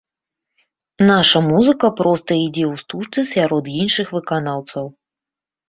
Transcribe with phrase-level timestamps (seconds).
[1.09, 4.93] Наша музыка проста ідзе ў стужцы сярод іншых выканаўцаў.